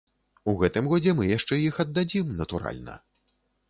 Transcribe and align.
У 0.53 0.55
гэтым 0.63 0.89
годзе 0.93 1.15
мы 1.21 1.29
яшчэ 1.37 1.61
іх 1.69 1.79
аддадзім, 1.87 2.35
натуральна. 2.43 3.03